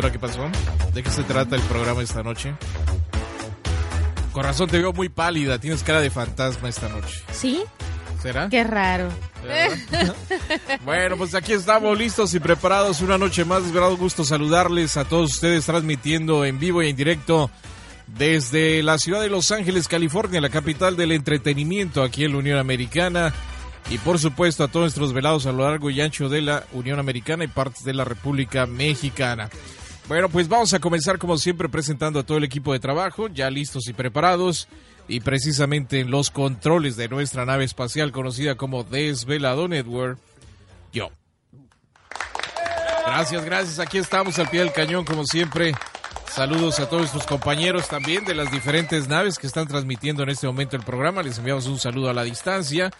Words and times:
Ahora 0.00 0.12
qué 0.12 0.18
pasó? 0.18 0.50
¿De 0.94 1.02
qué 1.02 1.10
se 1.10 1.22
trata 1.24 1.56
el 1.56 1.62
programa 1.62 2.02
esta 2.02 2.22
noche? 2.22 2.54
Corazón, 4.32 4.70
te 4.70 4.78
veo 4.78 4.94
muy 4.94 5.10
pálida. 5.10 5.58
Tienes 5.58 5.82
cara 5.82 6.00
de 6.00 6.10
fantasma 6.10 6.70
esta 6.70 6.88
noche. 6.88 7.20
¿Sí? 7.32 7.62
¿Será? 8.22 8.48
Qué 8.48 8.64
raro. 8.64 9.08
bueno, 10.84 11.18
pues 11.18 11.34
aquí 11.34 11.52
estamos 11.52 11.98
listos 11.98 12.32
y 12.34 12.40
preparados 12.40 13.02
una 13.02 13.18
noche 13.18 13.44
más. 13.44 13.62
Es 13.64 13.72
verdad 13.72 13.90
gusto 13.90 14.24
saludarles 14.24 14.96
a 14.96 15.04
todos 15.04 15.34
ustedes 15.34 15.66
transmitiendo 15.66 16.46
en 16.46 16.58
vivo 16.58 16.82
y 16.82 16.88
en 16.88 16.96
directo 16.96 17.50
desde 18.06 18.82
la 18.82 18.96
ciudad 18.96 19.20
de 19.20 19.28
Los 19.28 19.50
Ángeles, 19.52 19.86
California, 19.86 20.40
la 20.40 20.48
capital 20.48 20.96
del 20.96 21.12
entretenimiento 21.12 22.02
aquí 22.02 22.24
en 22.24 22.32
la 22.32 22.38
Unión 22.38 22.58
Americana 22.58 23.34
y 23.90 23.98
por 23.98 24.18
supuesto 24.18 24.64
a 24.64 24.68
todos 24.68 24.84
nuestros 24.84 25.12
velados 25.12 25.46
a 25.46 25.52
lo 25.52 25.68
largo 25.68 25.90
y 25.90 26.00
ancho 26.00 26.28
de 26.28 26.42
la 26.42 26.64
Unión 26.72 26.98
Americana 26.98 27.44
y 27.44 27.48
partes 27.48 27.84
de 27.84 27.94
la 27.94 28.04
República 28.04 28.66
Mexicana. 28.66 29.50
Bueno, 30.10 30.28
pues 30.28 30.48
vamos 30.48 30.74
a 30.74 30.80
comenzar 30.80 31.20
como 31.20 31.38
siempre 31.38 31.68
presentando 31.68 32.18
a 32.18 32.24
todo 32.24 32.36
el 32.36 32.42
equipo 32.42 32.72
de 32.72 32.80
trabajo, 32.80 33.28
ya 33.28 33.48
listos 33.48 33.86
y 33.86 33.92
preparados, 33.92 34.66
y 35.06 35.20
precisamente 35.20 36.00
en 36.00 36.10
los 36.10 36.32
controles 36.32 36.96
de 36.96 37.08
nuestra 37.08 37.46
nave 37.46 37.62
espacial 37.62 38.10
conocida 38.10 38.56
como 38.56 38.82
Desvelado 38.82 39.68
Network, 39.68 40.18
yo. 40.92 41.10
Gracias, 43.06 43.44
gracias, 43.44 43.78
aquí 43.78 43.98
estamos 43.98 44.36
al 44.40 44.48
pie 44.48 44.58
del 44.58 44.72
cañón 44.72 45.04
como 45.04 45.24
siempre. 45.24 45.74
Saludos 46.26 46.80
a 46.80 46.88
todos 46.88 47.02
nuestros 47.02 47.26
compañeros 47.28 47.86
también 47.86 48.24
de 48.24 48.34
las 48.34 48.50
diferentes 48.50 49.06
naves 49.06 49.38
que 49.38 49.46
están 49.46 49.68
transmitiendo 49.68 50.24
en 50.24 50.30
este 50.30 50.48
momento 50.48 50.74
el 50.74 50.82
programa. 50.82 51.22
Les 51.22 51.38
enviamos 51.38 51.66
un 51.68 51.78
saludo 51.78 52.10
a 52.10 52.14
la 52.14 52.24
distancia 52.24 52.90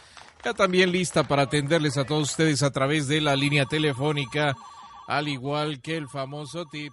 ya 0.44 0.54
también 0.54 0.92
lista 0.92 1.24
para 1.24 1.42
atenderles 1.42 1.98
a 1.98 2.04
todos 2.04 2.30
ustedes 2.30 2.62
a 2.62 2.70
través 2.70 3.08
de 3.08 3.20
la 3.20 3.34
línea 3.34 3.66
telefónica, 3.66 4.54
al 5.08 5.26
igual 5.26 5.80
que 5.82 5.96
el 5.96 6.08
famoso 6.08 6.66
tip. 6.66 6.92